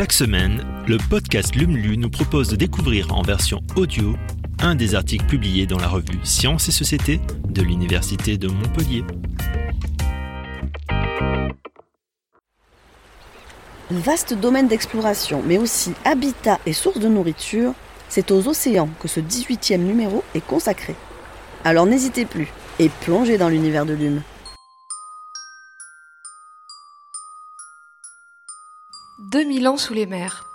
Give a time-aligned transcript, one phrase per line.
[0.00, 4.14] Chaque semaine, le podcast LUMLU nous propose de découvrir en version audio
[4.58, 9.04] un des articles publiés dans la revue Sciences et Société de l'Université de Montpellier.
[13.90, 17.74] Vaste domaine d'exploration, mais aussi habitat et source de nourriture,
[18.08, 20.94] c'est aux océans que ce 18e numéro est consacré.
[21.62, 22.48] Alors n'hésitez plus
[22.78, 24.22] et plongez dans l'univers de Lume.
[29.28, 30.46] 2000 ans sous les mers.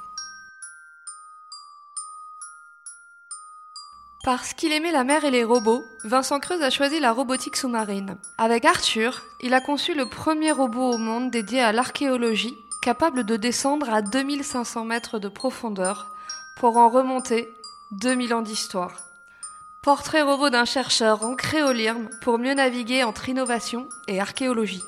[4.23, 8.17] Parce qu'il aimait la mer et les robots, Vincent Creuse a choisi la robotique sous-marine.
[8.39, 13.35] Avec Arthur, il a conçu le premier robot au monde dédié à l'archéologie, capable de
[13.35, 16.11] descendre à 2500 mètres de profondeur
[16.57, 17.47] pour en remonter
[17.91, 18.97] 2000 ans d'histoire.
[19.83, 24.81] Portrait robot d'un chercheur ancré au LIRM pour mieux naviguer entre innovation et archéologie.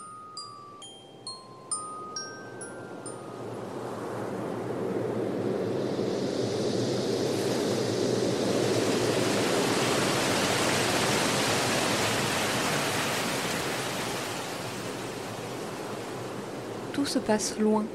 [16.98, 17.86] Tout se passe loin,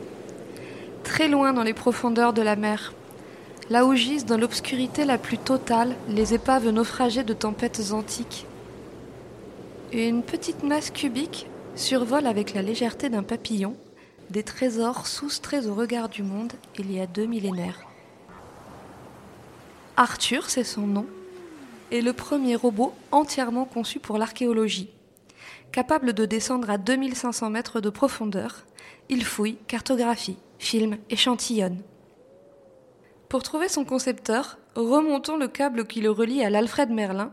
[1.03, 2.92] très loin dans les profondeurs de la mer,
[3.69, 8.47] là où gisent dans l'obscurité la plus totale les épaves naufragées de tempêtes antiques.
[9.92, 13.75] Une petite masse cubique survole avec la légèreté d'un papillon
[14.30, 17.80] des trésors soustraits au regard du monde il y a deux millénaires.
[19.97, 21.06] Arthur, c'est son nom,
[21.91, 24.91] est le premier robot entièrement conçu pour l'archéologie.
[25.73, 28.67] Capable de descendre à 2500 mètres de profondeur,
[29.09, 31.83] il fouille, cartographie, filme, échantillonne.
[33.29, 37.33] Pour trouver son concepteur, remontons le câble qui le relie à l'Alfred Merlin,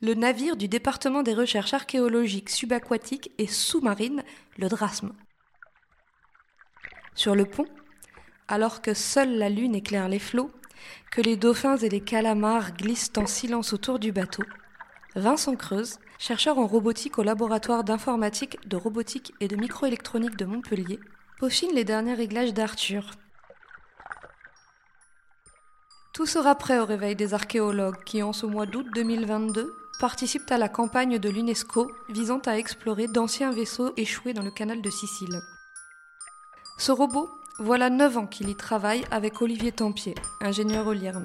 [0.00, 4.22] le navire du département des recherches archéologiques subaquatiques et sous-marines,
[4.56, 5.12] le Drasme.
[7.14, 7.66] Sur le pont,
[8.46, 10.52] alors que seule la lune éclaire les flots,
[11.10, 14.44] que les dauphins et les calamars glissent en silence autour du bateau,
[15.16, 21.00] Vincent Creuse, chercheur en robotique au laboratoire d'informatique, de robotique et de microélectronique de Montpellier,
[21.38, 23.12] peaufine les derniers réglages d'Arthur.
[26.12, 30.58] Tout sera prêt au réveil des archéologues qui, en ce mois d'août 2022, participent à
[30.58, 35.40] la campagne de l'UNESCO visant à explorer d'anciens vaisseaux échoués dans le canal de Sicile.
[36.76, 37.30] Ce robot,
[37.60, 41.24] voilà 9 ans qu'il y travaille avec Olivier Tempier, ingénieur au LIRM.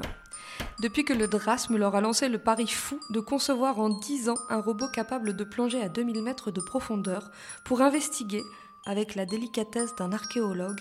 [0.82, 4.38] Depuis que le Drasme leur a lancé le pari fou de concevoir en 10 ans
[4.50, 7.32] un robot capable de plonger à 2000 mètres de profondeur
[7.64, 8.44] pour investiguer,
[8.86, 10.80] avec la délicatesse d'un archéologue,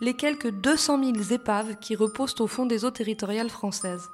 [0.00, 4.08] les quelques 200 000 épaves qui reposent au fond des eaux territoriales françaises.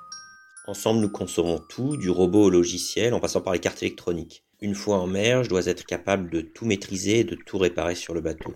[0.67, 4.43] Ensemble, nous concevons tout, du robot au logiciel, en passant par les cartes électroniques.
[4.61, 7.95] Une fois en mer, je dois être capable de tout maîtriser et de tout réparer
[7.95, 8.53] sur le bateau.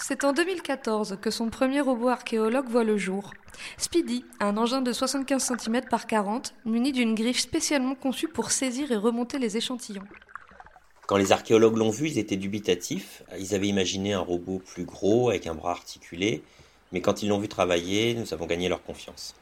[0.00, 3.32] C'est en 2014 que son premier robot archéologue voit le jour.
[3.76, 8.92] Speedy, un engin de 75 cm par 40, muni d'une griffe spécialement conçue pour saisir
[8.92, 10.06] et remonter les échantillons.
[11.08, 13.22] Quand les archéologues l'ont vu, ils étaient dubitatifs.
[13.38, 16.42] Ils avaient imaginé un robot plus gros, avec un bras articulé,
[16.92, 19.34] mais quand ils l'ont vu travailler, nous avons gagné leur confiance.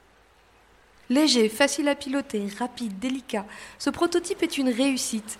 [1.11, 3.45] Léger, facile à piloter, rapide, délicat,
[3.79, 5.39] ce prototype est une réussite.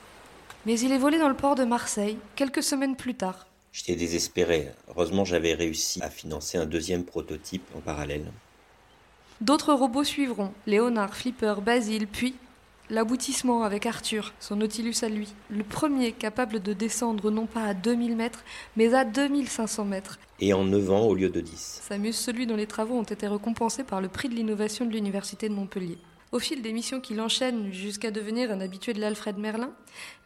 [0.67, 3.47] Mais il est volé dans le port de Marseille, quelques semaines plus tard.
[3.77, 4.71] J'étais désespéré.
[4.89, 8.25] Heureusement, j'avais réussi à financer un deuxième prototype en parallèle.
[9.43, 12.35] D'autres robots suivront Léonard, Flipper, Basile, puis
[12.89, 15.29] l'aboutissement avec Arthur, son Nautilus à lui.
[15.51, 18.45] Le premier capable de descendre non pas à 2000 mètres,
[18.79, 20.19] mais à 2500 mètres.
[20.41, 21.83] Et en 9 ans au lieu de 10.
[21.87, 25.51] S'amuse celui dont les travaux ont été récompensés par le prix de l'innovation de l'Université
[25.51, 25.99] de Montpellier.
[26.33, 29.73] Au fil des missions qu'il enchaîne jusqu'à devenir un habitué de l'Alfred Merlin,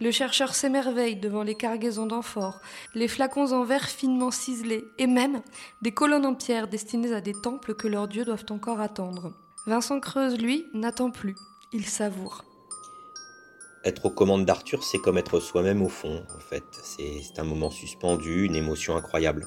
[0.00, 2.60] le chercheur s'émerveille devant les cargaisons d'amphores,
[2.94, 5.42] les flacons en verre finement ciselés et même
[5.82, 9.34] des colonnes en pierre destinées à des temples que leurs dieux doivent encore attendre.
[9.66, 11.36] Vincent Creuse, lui, n'attend plus,
[11.72, 12.44] il savoure.
[13.84, 16.64] Être aux commandes d'Arthur, c'est comme être soi-même au fond, en fait.
[16.82, 19.46] C'est un moment suspendu, une émotion incroyable.